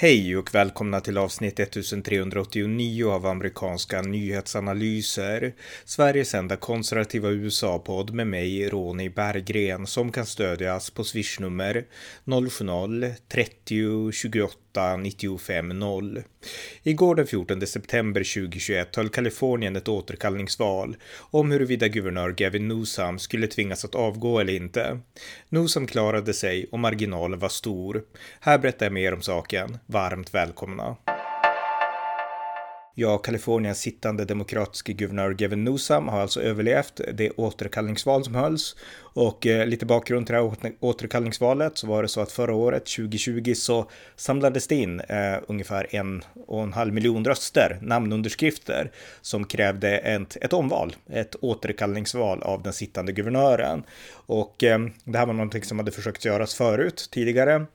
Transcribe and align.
Hej 0.00 0.36
och 0.36 0.54
välkomna 0.54 1.00
till 1.00 1.18
avsnitt 1.18 1.60
1389 1.60 3.10
av 3.10 3.26
amerikanska 3.26 4.02
nyhetsanalyser. 4.02 5.54
Sveriges 5.84 6.34
enda 6.34 6.56
konservativa 6.56 7.28
USA-podd 7.30 8.14
med 8.14 8.26
mig, 8.26 8.68
Ronny 8.68 9.08
Berggren, 9.08 9.86
som 9.86 10.12
kan 10.12 10.26
stödjas 10.26 10.90
på 10.90 11.04
swishnummer 11.04 11.84
070-30 12.24 14.12
28 14.12 14.96
95 14.96 15.68
0. 15.68 16.22
Igår 16.82 17.14
den 17.14 17.26
14 17.26 17.66
september 17.66 18.34
2021 18.34 18.96
höll 18.96 19.08
Kalifornien 19.08 19.76
ett 19.76 19.88
återkallningsval 19.88 20.96
om 21.30 21.50
huruvida 21.50 21.88
guvernör 21.88 22.30
Gavin 22.30 22.68
Newsom 22.68 23.18
skulle 23.18 23.46
tvingas 23.46 23.84
att 23.84 23.94
avgå 23.94 24.40
eller 24.40 24.52
inte. 24.52 24.98
Newsom 25.48 25.86
klarade 25.86 26.34
sig 26.34 26.68
och 26.72 26.78
marginalen 26.78 27.38
var 27.38 27.48
stor. 27.48 28.02
Här 28.40 28.58
berättar 28.58 28.86
jag 28.86 28.92
mer 28.92 29.14
om 29.14 29.22
saken 29.22 29.78
varmt 29.88 30.34
välkomna. 30.34 30.96
Ja, 32.94 33.18
Kaliforniens 33.18 33.78
sittande 33.78 34.24
demokratiske 34.24 34.92
guvernör 34.92 35.30
Gavin 35.32 35.64
Newsom 35.64 36.08
har 36.08 36.20
alltså 36.20 36.42
överlevt 36.42 37.00
det 37.14 37.30
återkallningsval 37.30 38.24
som 38.24 38.34
hölls. 38.34 38.76
Och 39.00 39.46
eh, 39.46 39.66
lite 39.66 39.86
bakgrund 39.86 40.26
till 40.26 40.34
det 40.34 40.40
här 40.40 40.72
återkallningsvalet 40.80 41.78
så 41.78 41.86
var 41.86 42.02
det 42.02 42.08
så 42.08 42.20
att 42.20 42.32
förra 42.32 42.54
året, 42.54 42.86
2020, 42.86 43.54
så 43.54 43.90
samlades 44.16 44.66
det 44.66 44.74
in 44.74 45.00
eh, 45.00 45.38
ungefär 45.48 45.94
en 45.94 46.22
och 46.46 46.62
en 46.62 46.72
halv 46.72 46.94
miljon 46.94 47.24
röster, 47.24 47.78
namnunderskrifter, 47.82 48.90
som 49.20 49.44
krävde 49.44 49.98
ett, 49.98 50.36
ett 50.40 50.52
omval, 50.52 50.96
ett 51.10 51.36
återkallningsval 51.40 52.42
av 52.42 52.62
den 52.62 52.72
sittande 52.72 53.12
guvernören. 53.12 53.82
Och 54.12 54.64
eh, 54.64 54.78
det 55.04 55.18
här 55.18 55.26
var 55.26 55.34
någonting 55.34 55.62
som 55.62 55.78
hade 55.78 55.90
försökt 55.90 56.24
göras 56.24 56.54
förut, 56.54 57.08
tidigare. 57.12 57.66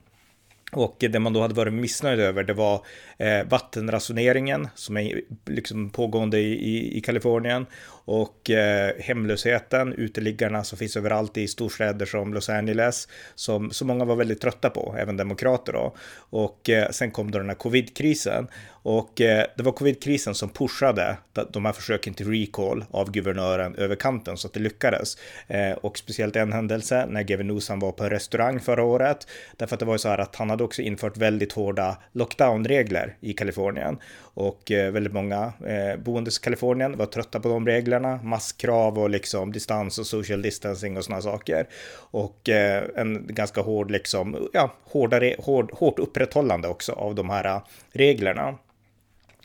Och 0.73 0.95
det 0.99 1.19
man 1.19 1.33
då 1.33 1.41
hade 1.41 1.53
varit 1.53 1.73
missnöjd 1.73 2.19
över 2.19 2.43
det 2.43 2.53
var 2.53 2.85
eh, 3.17 3.43
vattenransoneringen 3.49 4.67
som 4.75 4.97
är 4.97 5.21
liksom 5.45 5.89
pågående 5.89 6.39
i, 6.39 6.53
i, 6.53 6.97
i 6.97 7.01
Kalifornien 7.01 7.65
och 8.05 8.49
eh, 8.49 8.91
hemlösheten, 8.99 9.93
uteliggarna 9.93 10.63
som 10.63 10.77
finns 10.77 10.97
överallt 10.97 11.37
i 11.37 11.47
storstäder 11.47 12.05
som 12.05 12.33
Los 12.33 12.49
Angeles 12.49 13.07
som 13.35 13.71
så 13.71 13.85
många 13.85 14.05
var 14.05 14.15
väldigt 14.15 14.41
trötta 14.41 14.69
på, 14.69 14.95
även 14.99 15.17
demokrater 15.17 15.73
då. 15.73 15.95
Och 16.15 16.69
eh, 16.69 16.89
sen 16.89 17.11
kom 17.11 17.31
då 17.31 17.37
den 17.37 17.49
här 17.49 17.55
covidkrisen 17.55 18.47
och 18.83 19.21
eh, 19.21 19.45
det 19.57 19.63
var 19.63 19.71
covidkrisen 19.71 20.35
som 20.35 20.49
pushade 20.49 21.17
de 21.51 21.65
här 21.65 21.73
försöken 21.73 22.13
till 22.13 22.31
recall 22.31 22.85
av 22.91 23.11
guvernören 23.11 23.75
över 23.75 23.95
kanten 23.95 24.37
så 24.37 24.47
att 24.47 24.53
det 24.53 24.59
lyckades. 24.59 25.17
Eh, 25.47 25.71
och 25.71 25.97
speciellt 25.97 26.35
en 26.35 26.53
händelse 26.53 27.05
när 27.09 27.23
Gavin 27.23 27.47
Newsom 27.47 27.79
var 27.79 27.91
på 27.91 28.03
en 28.03 28.09
restaurang 28.09 28.59
förra 28.59 28.83
året. 28.83 29.27
Därför 29.57 29.75
att 29.75 29.79
det 29.79 29.85
var 29.85 29.93
ju 29.93 29.99
så 29.99 30.09
här 30.09 30.17
att 30.17 30.35
han 30.35 30.49
hade 30.49 30.63
också 30.63 30.81
infört 30.81 31.17
väldigt 31.17 31.53
hårda 31.53 31.97
lockdownregler 32.11 33.15
i 33.21 33.33
Kalifornien. 33.33 33.97
Och 34.19 34.71
eh, 34.71 34.91
väldigt 34.91 35.13
många 35.13 35.53
eh, 35.65 35.99
boendes 35.99 36.39
i 36.39 36.41
Kalifornien 36.41 36.97
var 36.97 37.05
trötta 37.05 37.39
på 37.39 37.49
de 37.49 37.67
reglerna. 37.67 37.92
Masskrav 37.99 38.99
och 38.99 39.09
liksom 39.09 39.51
distans 39.51 39.99
och 39.99 40.07
social 40.07 40.41
distancing 40.41 40.97
och 40.97 41.03
sådana 41.03 41.21
saker. 41.21 41.67
Och 41.95 42.49
eh, 42.49 42.83
en 42.95 43.27
ganska 43.27 43.61
hård 43.61 43.91
liksom, 43.91 44.49
ja, 44.53 44.73
hårdare, 44.83 45.35
hård, 45.39 45.71
hårt 45.73 45.99
upprätthållande 45.99 46.67
också 46.67 46.91
av 46.91 47.15
de 47.15 47.29
här 47.29 47.45
eh, 47.45 47.61
reglerna. 47.91 48.57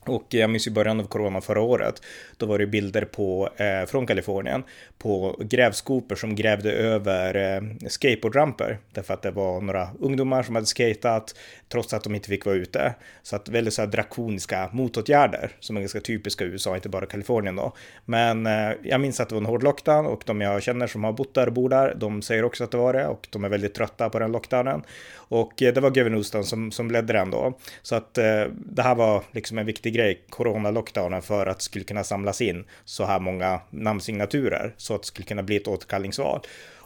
Och 0.07 0.27
jag 0.29 0.51
minns 0.51 0.67
i 0.67 0.71
början 0.71 1.01
av 1.01 1.05
corona 1.05 1.41
förra 1.41 1.61
året, 1.61 2.03
då 2.37 2.47
var 2.47 2.59
det 2.59 2.67
bilder 2.67 3.05
på, 3.05 3.49
eh, 3.57 3.87
från 3.87 4.07
Kalifornien 4.07 4.63
på 4.99 5.37
grävskopor 5.41 6.17
som 6.17 6.35
grävde 6.35 6.73
över 6.73 7.35
eh, 7.35 7.89
skateboardramper. 7.89 8.79
Därför 8.93 9.15
att 9.15 9.23
det 9.23 9.31
var 9.31 9.61
några 9.61 9.89
ungdomar 10.01 10.43
som 10.43 10.55
hade 10.55 10.67
skatat 10.67 11.35
trots 11.69 11.95
att 11.95 12.05
de 12.05 12.15
inte 12.15 12.29
fick 12.29 12.47
vara 12.47 12.57
ute. 12.57 12.95
Så 13.23 13.37
att 13.37 13.49
väldigt 13.49 13.75
så 13.75 13.83
här 13.83 13.89
drakoniska 13.89 14.71
motåtgärder 14.73 15.51
som 15.61 15.77
är 15.77 15.81
ganska 15.81 16.01
typiska 16.01 16.45
i 16.45 16.49
USA, 16.49 16.75
inte 16.75 16.89
bara 16.89 17.07
Kalifornien 17.07 17.57
då. 17.57 17.73
Men 18.05 18.47
eh, 18.47 18.73
jag 18.83 19.01
minns 19.01 19.21
att 19.21 19.29
det 19.29 19.35
var 19.35 19.43
en 19.43 19.47
hård 19.47 19.63
lockdown 19.63 20.07
och 20.07 20.23
de 20.27 20.41
jag 20.41 20.63
känner 20.63 20.87
som 20.87 21.05
har 21.05 21.13
bott 21.13 21.35
där 21.35 21.47
och 21.47 21.53
bor 21.53 21.69
där, 21.69 21.95
de 21.95 22.23
säger 22.23 22.45
också 22.45 22.65
att 22.65 22.71
det 22.71 22.77
var 22.77 22.93
det 22.93 23.07
och 23.07 23.29
de 23.31 23.45
är 23.45 23.49
väldigt 23.49 23.75
trötta 23.75 24.11
på 24.11 24.19
den 24.19 24.33
lockdownen. 24.33 24.83
Och 25.15 25.63
eh, 25.63 25.75
det 25.75 25.81
var 25.81 25.91
Gavin 25.91 26.15
Houston 26.15 26.45
som, 26.45 26.73
som 26.73 26.91
ledde 26.91 27.13
den 27.13 27.31
då. 27.31 27.59
Så 27.83 27.95
att 27.95 28.19
eh, 28.19 28.45
det 28.55 28.83
här 28.83 28.95
var 28.95 29.23
liksom 29.33 29.59
en 29.59 29.67
viktig 29.67 29.98
grej, 29.99 30.21
corona-lockdownen, 30.31 31.23
för 31.23 31.47
att 31.47 31.59
det 31.59 31.65
skulle 31.65 31.85
kunna 31.85 32.05
samlas 32.05 32.41
in 32.41 32.65
så 32.85 33.05
här 33.05 33.21
många 33.21 33.61
namnsignaturer 33.71 34.75
så 34.77 34.95
att 34.95 35.03
det 35.03 35.07
skulle 35.07 35.27
kunna 35.27 35.43
bli 35.43 35.57
ett 35.57 35.69
återkallningsval. 35.69 36.41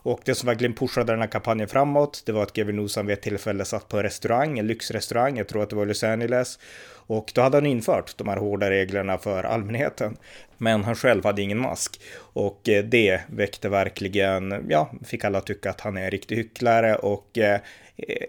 Och 0.04 0.20
det 0.24 0.34
som 0.34 0.46
verkligen 0.46 0.74
pushade 0.74 1.12
den 1.12 1.20
här 1.20 1.28
kampanjen 1.28 1.68
framåt, 1.68 2.22
det 2.26 2.32
var 2.32 2.42
att 2.42 2.52
Gavin 2.52 2.76
Newsom 2.76 3.06
vid 3.06 3.14
ett 3.14 3.22
tillfälle 3.22 3.64
satt 3.64 3.88
på 3.88 3.96
en 3.96 4.02
restaurang, 4.02 4.58
en 4.58 4.66
lyxrestaurang, 4.66 5.38
jag 5.38 5.48
tror 5.48 5.62
att 5.62 5.70
det 5.70 5.76
var 5.76 5.82
i 5.82 5.86
Los 5.86 6.04
Angeles. 6.04 6.58
Och 7.06 7.32
då 7.34 7.40
hade 7.40 7.56
han 7.56 7.66
infört 7.66 8.16
de 8.16 8.28
här 8.28 8.36
hårda 8.36 8.70
reglerna 8.70 9.18
för 9.18 9.44
allmänheten. 9.44 10.16
Men 10.58 10.84
han 10.84 10.94
själv 10.94 11.24
hade 11.24 11.42
ingen 11.42 11.58
mask. 11.58 12.00
Och 12.18 12.68
eh, 12.68 12.84
det 12.84 13.20
väckte 13.26 13.68
verkligen, 13.68 14.66
ja, 14.68 14.90
fick 15.04 15.24
alla 15.24 15.40
tycka 15.40 15.70
att 15.70 15.80
han 15.80 15.96
är 15.96 16.04
en 16.04 16.10
riktig 16.10 16.36
hycklare 16.36 16.96
och 16.96 17.38
eh, 17.38 17.60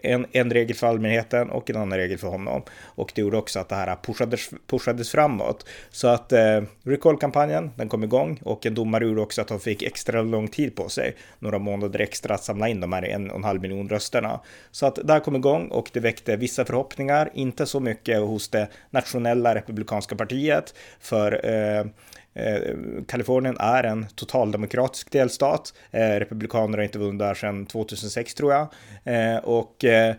en, 0.03 0.25
en 0.31 0.51
regel 0.51 0.75
för 0.75 0.87
allmänheten 0.87 1.49
och 1.49 1.69
en 1.69 1.75
annan 1.75 1.97
regel 1.97 2.17
för 2.17 2.27
honom. 2.27 2.61
Och 2.83 3.11
det 3.15 3.21
gjorde 3.21 3.37
också 3.37 3.59
att 3.59 3.69
det 3.69 3.75
här 3.75 3.95
pushades, 3.95 4.49
pushades 4.67 5.11
framåt. 5.11 5.65
Så 5.89 6.07
att 6.07 6.31
eh, 6.31 6.61
recall-kampanjen, 6.83 7.71
den 7.75 7.89
kom 7.89 8.03
igång 8.03 8.39
och 8.43 8.65
en 8.65 8.75
domare 8.75 9.05
gjorde 9.05 9.21
också 9.21 9.41
att 9.41 9.47
de 9.47 9.59
fick 9.59 9.81
extra 9.81 10.21
lång 10.21 10.47
tid 10.47 10.75
på 10.75 10.89
sig, 10.89 11.15
några 11.39 11.59
månader 11.59 11.99
extra 11.99 12.35
att 12.35 12.43
samla 12.43 12.69
in 12.69 12.81
de 12.81 12.93
här 12.93 13.05
en 13.05 13.29
och 13.29 13.37
en 13.37 13.43
halv 13.43 13.61
miljon 13.61 13.89
rösterna. 13.89 14.39
Så 14.71 14.85
att 14.85 14.95
det 14.95 15.13
här 15.13 15.19
kom 15.19 15.35
igång 15.35 15.67
och 15.67 15.89
det 15.93 15.99
väckte 15.99 16.35
vissa 16.35 16.65
förhoppningar, 16.65 17.29
inte 17.33 17.65
så 17.65 17.79
mycket 17.79 18.19
hos 18.19 18.49
det 18.49 18.67
nationella 18.89 19.55
republikanska 19.55 20.15
partiet, 20.15 20.75
för 20.99 21.45
eh, 21.45 21.85
Eh, 22.33 22.75
Kalifornien 23.07 23.57
är 23.59 23.83
en 23.83 24.05
totaldemokratisk 24.15 25.11
delstat. 25.11 25.73
Eh, 25.91 25.99
Republikaner 25.99 26.77
har 26.77 26.83
inte 26.83 26.99
vunnit 26.99 27.19
där 27.19 27.33
sedan 27.33 27.65
2006 27.65 28.33
tror 28.33 28.53
jag. 28.53 28.67
Eh, 29.03 29.37
och 29.37 29.85
eh, 29.85 30.15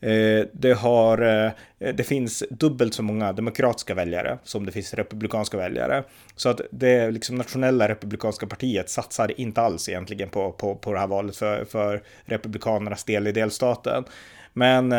eh, 0.00 0.46
det, 0.52 0.72
har, 0.72 1.22
eh, 1.22 1.50
det 1.94 2.04
finns 2.04 2.44
dubbelt 2.50 2.94
så 2.94 3.02
många 3.02 3.32
demokratiska 3.32 3.94
väljare 3.94 4.38
som 4.42 4.66
det 4.66 4.72
finns 4.72 4.94
republikanska 4.94 5.56
väljare. 5.56 6.04
Så 6.36 6.48
att 6.48 6.60
det 6.70 7.10
liksom 7.10 7.36
nationella 7.36 7.88
republikanska 7.88 8.46
partiet 8.46 8.90
satsar 8.90 9.40
inte 9.40 9.60
alls 9.60 9.88
egentligen 9.88 10.28
på, 10.28 10.52
på, 10.52 10.74
på 10.74 10.92
det 10.92 10.98
här 10.98 11.06
valet 11.06 11.36
för, 11.36 11.64
för 11.64 12.02
republikanernas 12.24 13.04
del 13.04 13.26
i 13.26 13.32
delstaten. 13.32 14.04
Men 14.52 14.92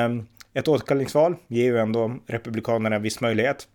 ett 0.53 0.67
återkallningsval 0.67 1.35
ger 1.47 1.63
ju 1.63 1.78
ändå 1.78 2.16
republikanerna 2.28 2.95
en 2.95 3.01
viss 3.01 3.22
möjlighet. 3.22 3.67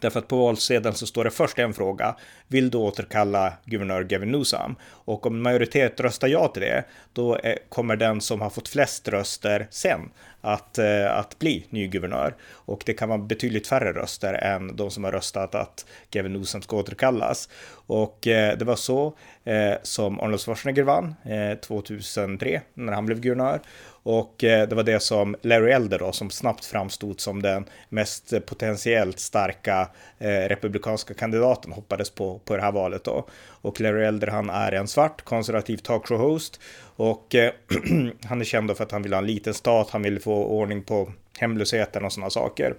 Därför 0.00 0.18
att 0.18 0.28
på 0.28 0.36
valsedeln 0.36 0.94
så 0.94 1.06
står 1.06 1.24
det 1.24 1.30
först 1.30 1.58
en 1.58 1.74
fråga. 1.74 2.16
Vill 2.48 2.70
du 2.70 2.78
återkalla 2.78 3.52
guvernör 3.64 4.02
Gavin 4.02 4.32
Newsom? 4.32 4.76
Och 4.86 5.26
om 5.26 5.42
majoritet 5.42 6.00
röstar 6.00 6.28
ja 6.28 6.48
till 6.48 6.62
det, 6.62 6.84
då 7.12 7.40
kommer 7.68 7.96
den 7.96 8.20
som 8.20 8.40
har 8.40 8.50
fått 8.50 8.68
flest 8.68 9.08
röster 9.08 9.66
sen 9.70 10.00
att, 10.46 10.78
eh, 10.78 11.18
att 11.18 11.38
bli 11.38 11.66
ny 11.70 11.86
guvernör. 11.86 12.34
Och 12.50 12.82
det 12.86 12.92
kan 12.92 13.08
vara 13.08 13.18
betydligt 13.18 13.66
färre 13.66 13.92
röster 13.92 14.34
än 14.34 14.76
de 14.76 14.90
som 14.90 15.04
har 15.04 15.12
röstat 15.12 15.54
att 15.54 15.86
Gavin 16.10 16.32
Newsom 16.32 16.62
ska 16.62 16.76
återkallas. 16.76 17.48
Och 17.86 18.26
eh, 18.26 18.58
det 18.58 18.64
var 18.64 18.76
så 18.76 19.14
eh, 19.44 19.74
som 19.82 20.20
Arnold 20.20 20.40
Schwarzenegger 20.40 20.82
vann 20.82 21.14
2003 21.60 22.60
när 22.74 22.92
han 22.92 23.06
blev 23.06 23.20
guvernör. 23.20 23.60
Och 24.02 24.34
det 24.38 24.72
var 24.72 24.82
det 24.82 25.00
som 25.00 25.36
Larry 25.42 25.72
Elder 25.72 25.98
då, 25.98 26.12
som 26.12 26.30
snabbt 26.30 26.64
framstod 26.64 27.20
som 27.20 27.42
den 27.42 27.64
mest 27.88 28.46
potentiellt 28.46 29.18
starka 29.18 29.88
republikanska 30.18 31.14
kandidaten 31.14 31.72
hoppades 31.72 32.10
på, 32.10 32.38
på 32.38 32.56
det 32.56 32.62
här 32.62 32.72
valet 32.72 33.04
då. 33.04 33.26
Och 33.66 33.80
Larry 33.80 34.04
Elder 34.04 34.26
han 34.26 34.50
är 34.50 34.72
en 34.72 34.88
svart 34.88 35.22
konservativ 35.22 35.76
talkshow-host 35.76 36.60
och 36.96 37.34
han 38.24 38.40
är 38.40 38.44
känd 38.44 38.76
för 38.76 38.84
att 38.84 38.92
han 38.92 39.02
vill 39.02 39.12
ha 39.12 39.18
en 39.18 39.26
liten 39.26 39.54
stat, 39.54 39.90
han 39.90 40.02
vill 40.02 40.20
få 40.20 40.35
ordning 40.44 40.82
på 40.82 41.12
hemlösheten 41.38 42.04
och 42.04 42.12
sådana 42.12 42.30
saker. 42.30 42.74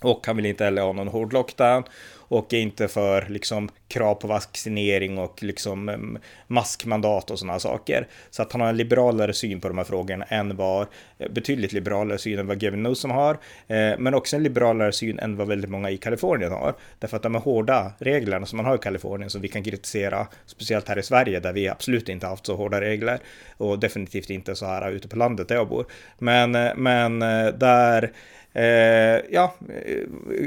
Och 0.00 0.26
han 0.26 0.36
vill 0.36 0.46
inte 0.46 0.64
heller 0.64 0.82
ha 0.82 0.92
någon 0.92 1.08
hård 1.08 1.32
lockdown 1.32 1.84
och 2.28 2.54
är 2.54 2.58
inte 2.58 2.88
för 2.88 3.26
liksom 3.28 3.68
krav 3.88 4.14
på 4.14 4.26
vaccinering 4.26 5.18
och 5.18 5.42
liksom 5.42 6.18
maskmandat 6.46 7.30
och 7.30 7.38
sådana 7.38 7.58
saker. 7.58 8.06
Så 8.30 8.42
att 8.42 8.52
han 8.52 8.60
har 8.60 8.68
en 8.68 8.76
liberalare 8.76 9.32
syn 9.32 9.60
på 9.60 9.68
de 9.68 9.78
här 9.78 9.84
frågorna 9.84 10.24
än 10.24 10.56
vad, 10.56 10.86
eh, 11.18 11.30
betydligt 11.30 11.72
liberalare 11.72 12.18
syn 12.18 12.38
än 12.38 12.46
vad 12.46 12.60
Gavin 12.60 12.82
Newsom 12.82 13.10
har, 13.10 13.38
eh, 13.66 13.98
men 13.98 14.14
också 14.14 14.36
en 14.36 14.42
liberalare 14.42 14.92
syn 14.92 15.18
än 15.18 15.36
vad 15.36 15.48
väldigt 15.48 15.70
många 15.70 15.90
i 15.90 15.96
Kalifornien 15.96 16.52
har. 16.52 16.74
Därför 16.98 17.16
att 17.16 17.22
de 17.22 17.34
här 17.34 17.42
hårda 17.42 17.92
reglerna 17.98 18.46
som 18.46 18.56
man 18.56 18.66
har 18.66 18.74
i 18.74 18.78
Kalifornien 18.78 19.30
som 19.30 19.40
vi 19.40 19.48
kan 19.48 19.64
kritisera, 19.64 20.26
speciellt 20.46 20.88
här 20.88 20.98
i 20.98 21.02
Sverige 21.02 21.40
där 21.40 21.52
vi 21.52 21.68
absolut 21.68 22.08
inte 22.08 22.26
haft 22.26 22.46
så 22.46 22.56
hårda 22.56 22.80
regler 22.80 23.18
och 23.56 23.78
definitivt 23.78 24.30
inte 24.30 24.54
så 24.54 24.66
här 24.66 24.90
ute 24.90 25.08
på 25.08 25.16
landet 25.16 25.48
där 25.48 25.54
jag 25.54 25.68
bor. 25.68 25.86
Men, 26.18 26.54
eh, 26.54 26.74
men 26.76 27.22
eh, 27.22 27.46
där 27.46 28.12
Eh, 28.58 29.20
ja, 29.30 29.54
eh, 29.84 30.02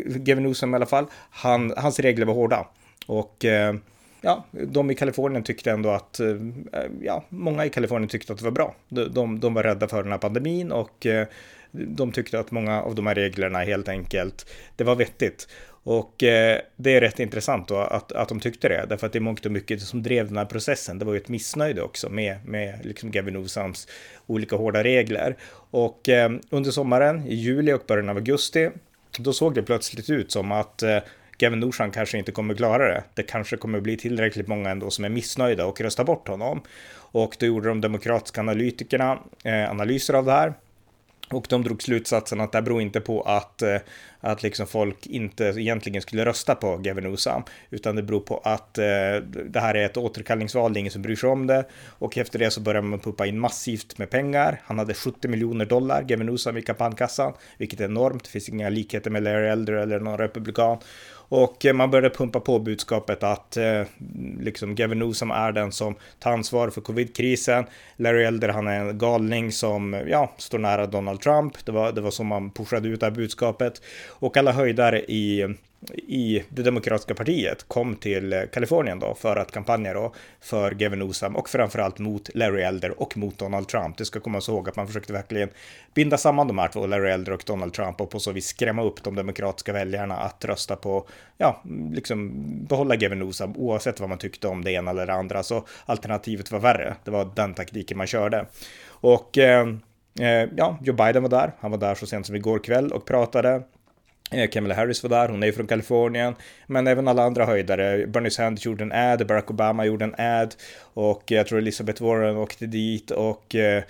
Gavin 0.06 0.44
Newsom 0.44 0.74
i 0.74 0.75
alla 0.75 0.86
fall, 0.86 1.06
han, 1.30 1.74
hans 1.78 2.00
regler 2.00 2.25
var 2.25 2.34
hårda. 2.34 2.68
Och 3.06 3.46
eh, 3.46 3.75
ja, 4.22 4.44
de 4.52 4.92
i 4.92 4.96
Kalifornien 4.96 5.44
tyckte 5.44 5.72
ändå 5.72 5.90
att, 5.90 6.19
eh, 6.19 6.28
eh, 6.28 6.92
ja, 7.02 7.24
många 7.30 7.66
i 7.66 7.69
Kalifornien 7.69 8.10
tyckte 8.10 8.34
att 8.34 8.40
det 8.40 8.46
var 8.46 8.52
bra. 8.52 8.75
De, 8.90 9.13
de, 9.13 9.40
de 9.40 9.54
var 9.54 9.63
rädda 9.63 9.88
för 9.88 10.04
den 10.04 10.12
här 10.12 10.19
pandemin 10.19 10.72
och 10.72 11.06
eh, 11.06 11.28
de 11.71 12.12
tyckte 12.12 12.39
att 12.39 12.51
många 12.51 12.81
av 12.81 12.95
de 12.95 13.07
här 13.07 13.15
reglerna 13.15 13.59
helt 13.59 13.89
enkelt, 13.89 14.50
det 14.75 14.83
var 14.83 14.95
vettigt. 14.95 15.47
Och 15.83 16.23
eh, 16.23 16.59
det 16.75 16.95
är 16.95 17.01
rätt 17.01 17.19
intressant 17.19 17.68
då 17.68 17.77
att, 17.77 18.12
att 18.12 18.29
de 18.29 18.39
tyckte 18.39 18.69
det, 18.69 18.85
därför 18.89 19.07
att 19.07 19.13
det 19.13 19.19
är 19.19 19.21
mångt 19.21 19.45
och 19.45 19.51
mycket 19.51 19.81
som 19.81 20.03
drev 20.03 20.27
den 20.27 20.38
här 20.38 20.45
processen. 20.45 21.00
Det 21.00 21.06
var 21.06 21.13
ju 21.13 21.19
ett 21.19 21.29
missnöje 21.29 21.81
också 21.81 22.09
med, 22.09 22.45
med 22.45 22.85
liksom 22.85 23.12
Gavin 23.12 23.33
Newsoms 23.33 23.88
olika 24.27 24.56
hårda 24.56 24.83
regler. 24.83 25.35
Och 25.71 26.09
eh, 26.09 26.31
under 26.50 26.71
sommaren, 26.71 27.27
i 27.27 27.35
juli 27.35 27.74
och 27.74 27.83
början 27.88 28.09
av 28.09 28.15
augusti, 28.15 28.69
då 29.17 29.33
såg 29.33 29.56
det 29.56 29.63
plötsligt 29.63 30.09
ut 30.09 30.31
som 30.31 30.51
att 30.51 30.83
eh, 30.83 30.97
Gavin 31.38 31.59
Newsom 31.59 31.91
kanske 31.91 32.17
inte 32.17 32.31
kommer 32.31 32.53
klara 32.53 32.88
det. 32.88 33.03
Det 33.13 33.24
kanske 33.24 33.57
kommer 33.57 33.79
bli 33.79 33.97
tillräckligt 33.97 34.47
många 34.47 34.69
ändå 34.69 34.89
som 34.89 35.06
är 35.06 35.09
missnöjda 35.09 35.65
och 35.65 35.81
röstar 35.81 36.03
bort 36.03 36.27
honom. 36.27 36.62
Och 36.94 37.35
då 37.39 37.45
gjorde 37.45 37.67
de 37.67 37.81
demokratiska 37.81 38.41
analytikerna 38.41 39.19
eh, 39.44 39.71
analyser 39.71 40.13
av 40.13 40.25
det 40.25 40.31
här 40.31 40.53
och 41.33 41.45
de 41.50 41.63
drog 41.63 41.81
slutsatsen 41.81 42.42
att 42.42 42.51
det 42.51 42.62
beror 42.62 42.81
inte 42.81 43.01
på 43.01 43.22
att, 43.22 43.62
eh, 43.62 43.78
att 44.19 44.44
liksom 44.44 44.68
folk 44.68 45.07
inte 45.07 45.44
egentligen 45.44 46.01
skulle 46.01 46.25
rösta 46.25 46.56
på 46.56 46.78
Gavin 46.78 47.04
Newsom, 47.04 47.44
utan 47.69 47.95
det 47.95 48.04
beror 48.04 48.19
på 48.19 48.38
att 48.38 48.78
eh, 48.78 48.83
det 49.45 49.60
här 49.60 49.75
är 49.75 49.86
ett 49.86 49.98
återkallningsval, 49.98 50.74
det 50.74 50.78
är 50.78 50.80
ingen 50.80 50.92
som 50.92 51.01
bryr 51.01 51.16
sig 51.16 51.30
om 51.30 51.48
det. 51.48 51.66
Och 51.88 52.18
efter 52.18 52.39
det 52.39 52.51
så 52.51 52.62
började 52.62 52.88
man 52.88 53.00
pumpa 53.00 53.25
in 53.25 53.39
massivt 53.39 53.98
med 53.98 54.10
pengar. 54.10 54.62
Han 54.63 54.80
hade 54.80 54.94
70 54.94 55.28
miljoner 55.28 55.66
dollar, 55.66 56.04
Gavin 56.04 56.25
Newsom, 56.25 56.57
i 56.57 56.62
kampanjkassan, 56.62 57.34
vilket 57.57 57.80
är 57.80 57.86
enormt. 57.86 58.24
Det 58.24 58.30
finns 58.30 58.50
inga 58.50 58.69
likheter 58.69 59.12
med 59.12 59.24
Larry 59.24 59.48
Elder 59.48 59.74
eller 59.74 60.00
någon 60.00 60.18
republikan. 60.18 60.77
Och 61.31 61.66
eh, 61.66 61.74
man 61.74 61.92
började 61.92 62.16
pumpa 62.16 62.39
på 62.39 62.60
budskapet 62.60 63.24
att 63.24 63.57
eh, 63.57 63.83
liksom 64.39 64.75
Gavin 64.75 65.00
Newsom 65.00 65.31
är 65.31 65.51
den 65.51 65.72
som 65.72 65.95
tar 66.19 66.31
ansvar 66.31 66.69
för 66.69 66.81
covidkrisen. 66.81 67.66
Larry 67.95 68.24
Elder, 68.24 68.50
han 68.50 68.68
är 68.68 68.80
en 68.80 68.98
galning 68.98 69.51
som 69.51 70.04
ja, 70.07 70.31
står 70.38 70.60
nära 70.60 70.88
Donald 70.88 71.22
Trump. 71.22 71.66
Det 71.66 71.72
var, 71.72 71.92
det 71.92 72.01
var 72.01 72.12
så 72.12 72.24
man 72.24 72.51
pushade 72.51 72.88
ut 72.88 73.00
det 73.00 73.06
här 73.06 73.12
budskapet. 73.12 73.81
Och 74.10 74.38
alla 74.38 74.51
höjdare 74.51 75.01
i 75.01 75.56
i 75.95 76.44
det 76.50 76.63
demokratiska 76.63 77.16
partiet 77.16 77.66
kom 77.68 77.95
till 77.95 78.34
eh, 78.34 78.42
Kalifornien 78.54 79.00
då 79.00 79.16
för 79.16 79.36
att 79.36 79.51
kampanja 79.51 79.94
då 79.94 80.13
för 80.42 80.72
Gavin 80.72 81.00
Newsom 81.00 81.36
och 81.36 81.50
framförallt 81.50 82.00
mot 82.00 82.30
Larry 82.36 82.62
Elder 82.62 83.01
och 83.01 83.18
mot 83.18 83.38
Donald 83.38 83.68
Trump. 83.68 83.98
Det 83.98 84.06
ska 84.06 84.19
komma 84.19 84.42
ihåg 84.48 84.69
att 84.69 84.75
man 84.75 84.88
försökte 84.88 85.13
verkligen 85.13 85.50
binda 85.94 86.18
samman 86.18 86.48
de 86.48 86.57
här 86.57 86.68
två, 86.68 86.88
Larry 86.88 87.12
Elder 87.12 87.34
och 87.34 87.44
Donald 87.45 87.74
Trump 87.74 88.01
och 88.01 88.10
på 88.10 88.19
så 88.19 88.31
vis 88.31 88.48
skrämma 88.48 88.84
upp 88.84 89.04
de 89.04 89.16
demokratiska 89.16 89.74
väljarna 89.74 90.18
att 90.18 90.45
rösta 90.45 90.75
på, 90.75 91.07
ja, 91.38 91.62
liksom 91.91 92.31
behålla 92.65 92.95
Gavin 92.95 93.19
Newsom 93.19 93.57
oavsett 93.57 94.00
vad 94.00 94.09
man 94.09 94.18
tyckte 94.18 94.47
om 94.47 94.63
det 94.63 94.71
ena 94.71 94.91
eller 94.91 95.07
det 95.07 95.13
andra. 95.13 95.44
Så 95.44 95.65
alternativet 95.85 96.51
var 96.51 96.59
värre. 96.59 96.95
Det 97.03 97.12
var 97.12 97.31
den 97.35 97.53
taktiken 97.53 97.97
man 97.97 98.07
körde. 98.07 98.45
Och 98.88 99.38
eh, 99.38 99.68
eh 100.19 100.50
ja, 100.57 100.77
Joe 100.81 100.95
Biden 100.95 101.23
var 101.23 101.29
där. 101.29 101.51
Han 101.59 101.71
var 101.71 101.77
där 101.77 101.95
så 101.95 102.06
sent 102.06 102.25
som 102.25 102.35
igår 102.35 102.59
kväll 102.59 102.91
och 102.91 103.06
pratade. 103.06 103.63
Eh, 104.31 104.50
Kamala 104.50 104.75
Harris 104.75 105.03
var 105.03 105.09
där, 105.09 105.29
hon 105.29 105.44
är 105.44 105.47
ju 105.47 105.53
från 105.53 105.68
Kalifornien, 105.68 106.35
men 106.68 106.88
även 106.88 107.07
alla 107.07 107.24
andra 107.24 107.45
höjdare. 107.45 108.07
Bernie 108.07 108.31
Sanders 108.31 108.65
gjorde 108.65 108.83
en 108.83 108.91
ad, 108.91 109.25
Barack 109.25 109.51
Obama 109.51 109.85
gjorde 109.85 110.06
en 110.06 110.15
ad 110.17 110.50
och 110.94 111.24
jag 111.25 111.47
tror 111.47 111.59
Elizabeth 111.59 112.03
Warren 112.03 112.38
åkte 112.38 112.65
dit 112.65 113.12
och 113.12 113.56
eh, 113.56 113.83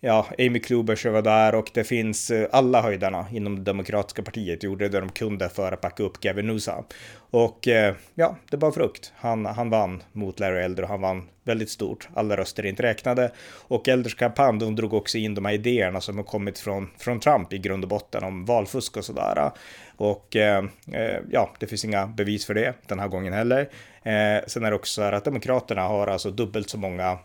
ja, 0.00 0.26
Amy 0.38 0.60
Klobuchar 0.60 1.10
var 1.10 1.22
där 1.22 1.54
och 1.54 1.70
det 1.74 1.84
finns 1.84 2.30
eh, 2.30 2.48
alla 2.52 2.82
höjdarna 2.82 3.26
inom 3.32 3.56
det 3.56 3.62
demokratiska 3.62 4.22
partiet 4.22 4.62
gjorde 4.62 4.88
det 4.88 5.00
de 5.00 5.08
kunde 5.08 5.48
för 5.48 5.72
att 5.72 5.80
backa 5.80 6.02
upp 6.02 6.20
Gavin 6.20 6.46
Nusa. 6.46 6.84
Och 7.30 7.68
eh, 7.68 7.94
ja, 8.14 8.36
det 8.50 8.56
var 8.56 8.72
frukt. 8.72 9.12
Han, 9.16 9.46
han 9.46 9.70
vann 9.70 10.02
mot 10.12 10.40
Larry 10.40 10.62
Elder 10.62 10.82
och 10.82 10.88
han 10.88 11.00
vann 11.00 11.28
väldigt 11.44 11.70
stort. 11.70 12.08
Alla 12.14 12.36
röster 12.36 12.66
inte 12.66 12.82
räknade. 12.82 13.32
Och 13.68 13.88
Elders 13.88 14.14
kampanj, 14.14 14.58
de 14.58 14.76
drog 14.76 14.94
också 14.94 15.18
in 15.18 15.34
de 15.34 15.44
här 15.44 15.52
idéerna 15.52 16.00
som 16.00 16.16
har 16.16 16.24
kommit 16.24 16.58
från, 16.58 16.90
från 16.98 17.20
Trump 17.20 17.52
i 17.52 17.58
grund 17.58 17.84
och 17.84 17.90
botten 17.90 18.24
om 18.24 18.44
valfusk 18.44 18.96
och 18.96 19.04
sådär. 19.04 19.50
Och 19.96 20.36
eh, 20.36 20.64
eh 20.92 21.20
ja, 21.30 21.54
det 21.58 21.66
finns 21.66 21.84
inga 21.84 22.06
bevis 22.06 22.46
för 22.46 22.54
det 22.54 22.74
den 22.86 22.98
här 22.98 23.08
gången 23.08 23.32
heller. 23.32 23.60
Eh, 24.02 24.44
sen 24.46 24.64
är 24.64 24.70
det 24.70 24.76
också 24.76 24.92
så 24.92 25.02
här 25.02 25.12
att 25.12 25.24
Demokraterna 25.24 25.82
har 25.82 26.06
alltså 26.06 26.30
dubbelt 26.30 26.70
så 26.70 26.78
många 26.78 27.18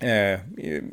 eh, 0.00 0.40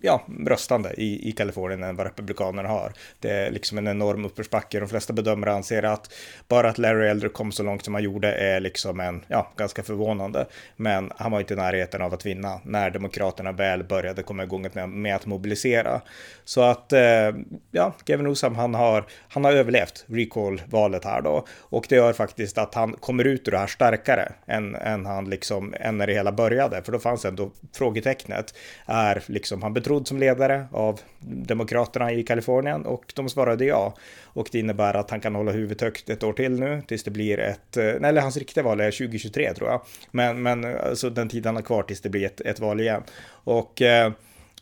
ja, 0.02 0.22
röstande 0.48 0.94
i, 0.98 1.30
i 1.30 1.32
Kalifornien 1.32 1.84
än 1.84 1.96
vad 1.96 2.08
republikanerna 2.08 2.70
har. 2.70 2.94
Det 3.20 3.30
är 3.30 3.52
liksom 3.52 3.78
en 3.78 3.88
enorm 3.88 4.26
uppförsbacke. 4.26 4.80
De 4.80 4.90
flesta 4.90 5.14
bedömare 5.14 5.54
anser 5.54 5.84
att 5.84 6.14
bara 6.48 6.70
att 6.70 6.78
Larry 6.78 7.08
Elder 7.08 7.30
kom 7.30 7.52
så 7.52 7.64
långt 7.64 7.86
som 7.86 7.94
han 7.94 8.04
gjorde 8.04 8.34
är 8.34 8.60
liksom 8.60 9.00
en, 9.00 9.26
ja, 9.28 9.52
ganska 9.58 9.84
förvånande. 9.84 10.46
Men 10.76 11.12
han 11.18 11.32
var 11.32 11.40
inte 11.40 11.54
i 11.54 11.58
närheten 11.58 12.02
av 12.02 12.14
att 12.14 12.26
vinna 12.26 12.60
när 12.64 12.90
demokraterna 12.90 13.52
väl 13.52 13.84
började 13.84 14.24
komma 14.24 14.44
igång 14.44 14.68
med, 14.74 14.90
med 14.90 15.16
att 15.16 15.26
mobilisera. 15.26 16.02
Så 16.44 16.62
att, 16.62 16.94
eh, 16.94 17.32
ja, 17.72 17.94
Gavin 18.06 18.26
Newsom, 18.26 18.56
han 18.56 18.74
har, 18.76 19.06
han 19.28 19.44
har 19.44 19.52
överlevt 19.52 20.06
recall-valet 20.08 21.06
här 21.06 21.22
då. 21.22 21.46
Och 21.60 21.86
det 21.90 21.96
gör 21.96 22.14
faktiskt 22.14 22.58
att 22.58 22.74
han 22.76 22.94
kommer 22.94 23.24
ut 23.24 23.48
ur 23.48 23.52
det 23.52 23.58
här 23.58 23.68
starkare 23.68 24.32
än, 24.48 24.76
än 24.76 25.06
han 25.06 25.30
liksom, 25.30 25.74
än 25.80 25.98
när 25.98 26.08
det 26.08 26.14
hela 26.14 26.32
började. 26.32 26.84
För 26.84 26.92
då 26.92 27.00
fanns 27.00 27.26
ändå 27.26 27.52
frågetecknet 27.74 28.54
är 28.92 29.24
liksom 29.26 29.62
han 29.62 29.74
betrodd 29.74 30.08
som 30.08 30.20
ledare 30.20 30.66
av 30.72 31.00
Demokraterna 31.20 32.12
i 32.12 32.24
Kalifornien 32.24 32.86
och 32.86 33.14
de 33.16 33.30
svarade 33.30 33.66
ja. 33.66 33.96
Och 34.24 34.50
det 34.52 34.60
innebär 34.60 34.94
att 34.94 35.10
han 35.10 35.20
kan 35.20 35.36
hålla 35.36 35.52
huvudet 35.52 35.82
högt 35.82 36.10
ett 36.10 36.24
år 36.24 36.34
till 36.34 36.60
nu 36.60 36.82
tills 36.88 37.04
det 37.04 37.12
blir 37.12 37.40
ett, 37.40 37.78
eh, 37.78 37.84
nej, 37.84 38.10
eller 38.10 38.22
hans 38.22 38.38
riktiga 38.38 38.64
val 38.64 38.80
är 38.80 38.92
2023 38.92 39.54
tror 39.54 39.70
jag. 39.70 39.82
Men, 40.12 40.42
men 40.42 40.66
alltså 40.66 41.10
den 41.10 41.30
tiden 41.30 41.46
han 41.46 41.56
har 41.56 41.64
kvar 41.64 41.84
tills 41.84 42.02
det 42.02 42.10
blir 42.10 42.26
ett, 42.26 42.42
ett 42.42 42.60
val 42.60 42.82
igen. 42.82 43.04
Och 43.44 43.82
eh, 43.82 44.12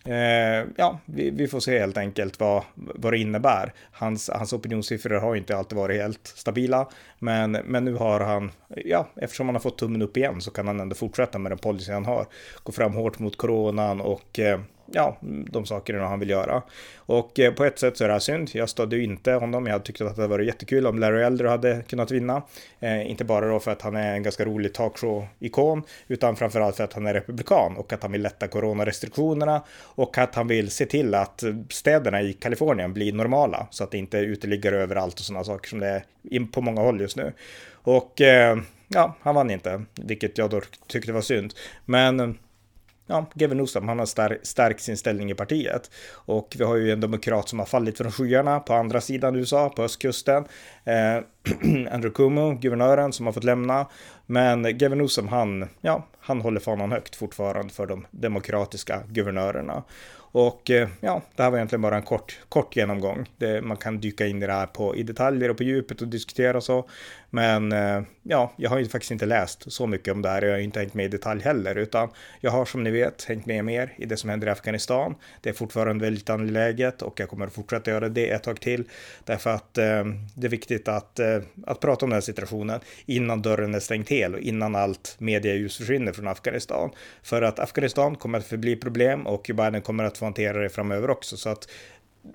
Eh, 0.06 0.66
ja, 0.75 1.00
vi, 1.06 1.30
vi, 1.30 1.48
får 1.48 1.60
se 1.60 1.80
helt 1.80 1.98
enkelt 1.98 2.40
vad, 2.40 2.63
vad 2.75 3.13
det 3.13 3.18
innebär. 3.18 3.74
Hans, 3.92 4.30
hans 4.34 4.54
opinionssiffror 4.54 5.19
har 5.19 5.36
inte 5.36 5.57
alltid 5.57 5.78
varit 5.78 6.01
helt 6.01 6.28
stabila, 6.28 6.88
men, 7.19 7.51
men 7.51 7.86
nu 7.86 7.94
har 7.94 8.19
han, 8.19 8.51
ja, 8.86 9.07
eftersom 9.16 9.48
han 9.48 9.56
har 9.56 9.60
fått 9.60 9.78
tummen 9.78 10.01
upp 10.01 10.18
igen 10.18 10.42
så 10.42 10.51
kan 10.51 10.68
han 10.68 10.80
ändå 10.80 10.96
fortsätta 10.96 11.40
med 11.40 11.51
den 11.51 11.60
policy 11.60 11.92
han 11.92 12.06
har. 12.06 12.25
Gå 12.63 12.72
fram 12.72 12.94
hårt 12.94 13.19
mot 13.19 13.38
coronan 13.38 14.01
och 14.01 14.40
eh, 14.40 14.60
ja, 14.91 15.18
de 15.21 15.65
sakerna 15.65 16.07
han 16.07 16.19
vill 16.19 16.30
göra. 16.30 16.62
Och 16.97 17.39
eh, 17.39 17.53
på 17.53 17.65
ett 17.65 17.80
sätt 17.80 17.97
så 17.97 18.03
är 18.03 18.07
det 18.07 18.13
här 18.13 18.19
synd. 18.19 18.50
Jag 18.53 18.69
stödde 18.69 18.95
ju 18.95 19.03
inte 19.03 19.31
honom. 19.31 19.65
Jag 19.65 19.83
tyckte 19.83 20.06
att 20.06 20.15
det 20.15 20.21
hade 20.21 20.31
varit 20.31 20.47
jättekul 20.47 20.88
om 20.88 21.00
Larry 21.00 21.24
Elder 21.24 21.45
hade 21.45 21.81
kunnat 21.81 22.12
vinna. 22.12 22.41
Eh, 22.80 23.12
inte 23.12 23.25
bara 23.25 23.47
då 23.47 23.59
för 23.59 23.71
att 23.71 23.81
han 23.81 23.95
är 23.95 24.13
en 24.13 24.24
ganska 24.24 24.45
rolig 24.45 24.74
talkshow-ikon, 24.74 25.83
utan 26.07 26.36
framförallt 26.36 26.75
för 26.75 26.83
att 26.83 26.94
han 26.94 27.07
är 27.07 27.13
republikan 27.13 27.77
och 27.77 27.94
att 27.94 28.01
han 28.01 28.12
vill 28.12 28.21
lätta 28.21 28.47
coronarestriktionerna 28.47 29.62
och 29.81 30.18
att 30.18 30.36
han 30.36 30.48
vill 30.48 30.72
se 30.72 30.86
till 30.86 31.15
att 31.15 31.43
städerna 31.69 32.22
i 32.22 32.34
Kalifornien 32.34 32.93
blir 32.93 33.13
normala 33.13 33.67
så 33.72 33.84
att 33.84 33.91
det 33.91 33.98
inte 33.98 34.17
är 34.19 34.24
uteliggare 34.24 34.77
överallt 34.77 35.19
och 35.19 35.25
sådana 35.25 35.43
saker 35.43 35.69
som 35.69 35.79
det 35.79 36.03
är 36.31 36.51
på 36.51 36.62
många 36.62 36.81
håll 36.81 37.01
just 37.01 37.17
nu. 37.17 37.34
Och 37.72 38.22
eh, 38.22 38.58
ja, 38.88 39.15
han 39.22 39.36
vann 39.36 39.51
inte, 39.51 39.84
vilket 39.96 40.38
jag 40.38 40.50
då 40.50 40.62
tyckte 40.88 41.12
var 41.12 41.22
synd. 41.22 41.53
Men 41.86 42.38
ja, 43.10 43.25
Gavin 43.34 43.58
Newsom, 43.58 43.88
han 43.88 44.00
har 44.00 44.06
star 44.06 44.38
stärkt 44.44 44.82
sin 44.82 44.98
ställning 44.98 45.32
i 45.32 45.36
partiet. 45.36 45.92
Och 46.13 46.56
vi 46.58 46.63
har 46.63 46.75
ju 46.75 46.92
en 46.92 47.00
demokrat 47.00 47.50
som 47.50 47.60
har 47.60 47.66
fallit 47.66 47.98
från 47.98 48.12
skyarna 48.12 48.60
på 48.60 48.74
andra 48.74 49.01
sidan 49.01 49.36
USA, 49.36 49.70
på 49.70 49.84
östkusten. 49.84 50.46
Eh, 50.84 51.24
Andrew 51.92 52.10
Cuomo, 52.13 52.51
guvernören, 52.51 53.13
som 53.13 53.25
har 53.25 53.34
fått 53.34 53.44
lämna. 53.44 53.86
Men 54.25 54.78
Gavin 54.78 54.98
Newsom, 54.98 55.28
han, 55.28 55.68
ja, 55.82 56.08
han 56.20 56.42
håller 56.42 56.60
fanan 56.60 56.92
högt 56.92 57.16
fortfarande 57.16 57.74
för 57.74 57.86
de 57.86 58.08
demokratiska 58.12 59.04
guvernörerna. 59.08 59.84
Och 60.32 60.70
eh, 60.70 60.89
ja, 61.01 61.22
det 61.36 61.44
här 61.44 61.50
var 61.50 61.58
egentligen 61.58 61.82
bara 61.82 61.96
en 61.96 62.01
kort, 62.01 62.39
kort 62.50 62.75
genomgång. 62.75 63.30
Det, 63.38 63.62
man 63.62 63.78
kan 63.78 64.00
dyka 64.00 64.28
in 64.28 64.44
i 64.44 64.48
det 64.48 64.54
här 64.54 64.66
på, 64.66 64.96
i 64.96 65.04
detaljer 65.04 65.50
och 65.50 65.58
på 65.58 65.63
djupet 65.63 66.01
och 66.01 66.08
diskutera 66.08 66.58
och 66.58 66.63
så. 66.63 66.89
Men 67.29 67.71
eh, 67.71 68.01
ja, 68.24 68.53
jag 68.55 68.69
har 68.69 68.79
ju 68.79 68.88
faktiskt 68.88 69.12
inte 69.12 69.25
läst 69.25 69.71
så 69.71 69.88
mycket 69.88 70.13
om 70.13 70.21
det 70.21 70.29
här. 70.29 70.41
och 70.41 70.48
Jag 70.48 70.53
har 70.53 70.59
inte 70.59 70.79
hängt 70.79 70.93
med 70.93 71.05
i 71.05 71.07
detalj 71.07 71.41
heller, 71.41 71.75
utan 71.75 72.09
jag 72.39 72.51
har 72.51 72.65
som 72.65 72.83
ni 72.83 72.91
vet 72.91 73.24
hängt 73.24 73.45
med 73.45 73.65
mer 73.65 73.93
i 73.98 74.05
det 74.05 74.17
som 74.17 74.29
händer 74.29 74.48
i 74.48 74.51
Afghanistan. 74.51 75.15
Det 75.41 75.50
är 75.50 75.53
fortfarande 75.53 76.05
väldigt 76.05 76.29
angeläget 76.29 77.01
och 77.01 77.19
jag 77.19 77.29
kommer 77.29 77.48
att 77.48 77.53
fortsätta 77.53 77.91
göra 77.91 78.09
det 78.09 78.29
ett 78.29 78.43
tag 78.43 78.62
till. 78.62 78.83
Därför 79.25 79.50
att 79.50 79.77
eh, 79.77 80.05
det 80.36 80.48
är 80.48 80.50
viktigt 80.50 80.88
att, 80.88 81.19
eh, 81.19 81.39
att 81.65 81.79
prata 81.79 82.05
om 82.05 82.09
den 82.09 82.17
här 82.17 82.21
situationen 82.21 82.79
innan 83.05 83.41
dörren 83.41 83.75
är 83.75 83.79
stängd 83.79 84.09
hel 84.09 84.33
och 84.33 84.39
innan 84.39 84.75
allt 84.75 85.15
medialjus 85.17 85.77
försvinner 85.77 86.12
från 86.12 86.27
Afghanistan. 86.27 86.91
För 87.24 87.41
att 87.41 87.59
Afghanistan 87.59 88.15
kommer 88.15 88.38
att 88.38 88.45
förbli 88.45 88.75
problem 88.75 89.27
och 89.27 89.51
Biden 89.53 89.81
kommer 89.81 90.03
att 90.03 90.17
få 90.17 90.25
hantera 90.25 90.62
det 90.62 90.69
framöver 90.69 91.09
också. 91.09 91.38
Så 91.38 91.50
att 91.50 91.67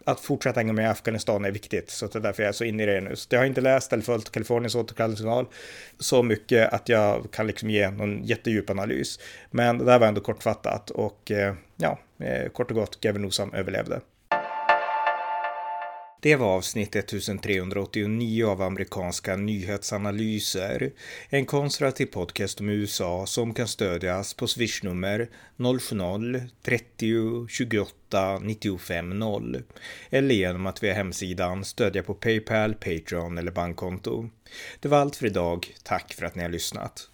att 0.05 0.21
fortsätta 0.21 0.61
hänga 0.61 0.73
med 0.73 0.85
i 0.85 0.89
Afghanistan 0.89 1.45
är 1.45 1.51
viktigt, 1.51 1.91
så 1.91 2.07
det 2.07 2.19
är 2.19 2.21
därför 2.21 2.43
jag 2.43 2.49
är 2.49 2.53
så 2.53 2.65
inne 2.65 2.83
i 2.83 2.87
det 2.87 3.01
nu. 3.01 3.17
Så 3.17 3.27
jag 3.31 3.41
har 3.41 3.47
inte 3.47 3.61
läst 3.61 3.93
eller 3.93 4.03
följt 4.03 4.33
Kaliforniens 4.33 4.75
återkallelseval 4.75 5.47
så 5.99 6.23
mycket 6.23 6.73
att 6.73 6.89
jag 6.89 7.31
kan 7.31 7.47
liksom 7.47 7.71
ge 7.71 7.91
någon 7.91 8.25
jättedjup 8.25 8.71
analys. 8.71 9.21
Men 9.51 9.79
det 9.79 9.85
där 9.85 9.99
var 9.99 10.07
ändå 10.07 10.21
kortfattat 10.21 10.91
och 10.91 11.31
eh, 11.31 11.55
ja, 11.77 11.99
eh, 12.19 12.49
kort 12.49 12.71
och 12.71 12.77
gott, 12.77 13.01
Gavin 13.01 13.23
Newsom 13.23 13.55
överlevde. 13.55 14.01
Det 16.25 16.37
var 16.37 16.57
avsnitt 16.57 16.97
1389 16.97 18.47
av 18.47 18.63
amerikanska 18.63 19.37
nyhetsanalyser. 19.37 20.93
En 21.29 21.47
konservativ 21.47 22.07
podcast 22.07 22.61
om 22.61 22.69
USA 22.69 23.27
som 23.27 23.55
kan 23.55 23.69
stödjas 23.69 24.35
på 24.35 24.47
swishnummer 24.47 25.29
070-30 25.57 27.49
28 27.49 28.39
95 28.39 29.19
0 29.19 29.63
eller 30.11 30.35
genom 30.35 30.67
att 30.67 30.83
via 30.83 30.95
hemsidan 30.95 31.65
stödja 31.65 32.03
på 32.03 32.15
Paypal, 32.15 32.75
Patreon 32.75 33.39
eller 33.39 33.53
bankkonto. 33.53 34.29
Det 34.81 34.89
var 34.89 34.99
allt 34.99 35.17
för 35.17 35.27
idag. 35.27 35.75
Tack 35.83 36.15
för 36.15 36.27
att 36.27 36.35
ni 36.35 36.43
har 36.43 36.51
lyssnat. 36.51 37.11